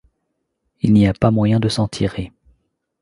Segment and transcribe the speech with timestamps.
[0.81, 2.31] Il n’y a pas moyen de s’en tirer.